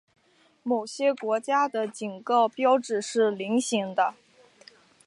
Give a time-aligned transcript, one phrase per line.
[0.63, 4.15] 某些国家的警告标志是菱形的。